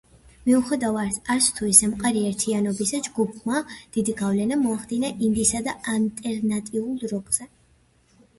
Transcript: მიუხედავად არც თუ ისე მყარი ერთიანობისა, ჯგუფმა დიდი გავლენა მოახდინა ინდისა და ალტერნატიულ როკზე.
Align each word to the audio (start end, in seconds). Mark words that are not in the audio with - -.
მიუხედავად 0.45 1.17
არც 1.33 1.49
თუ 1.59 1.67
ისე 1.71 1.89
მყარი 1.91 2.23
ერთიანობისა, 2.29 3.01
ჯგუფმა 3.09 3.59
დიდი 3.99 4.17
გავლენა 4.23 4.59
მოახდინა 4.63 5.13
ინდისა 5.29 5.63
და 5.69 5.77
ალტერნატიულ 5.95 7.07
როკზე. 7.15 7.51